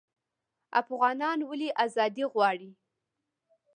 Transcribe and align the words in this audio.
افغانان 0.81 1.39
ولې 1.49 1.69
ازادي 1.85 2.23
غواړي؟ 2.33 2.71